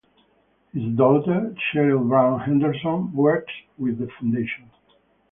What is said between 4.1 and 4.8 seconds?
foundation.